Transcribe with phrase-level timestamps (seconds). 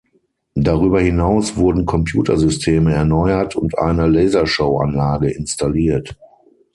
[0.55, 6.17] Darüber hinaus wurden Computersysteme erneuert und eine Lasershow-Anlage installiert.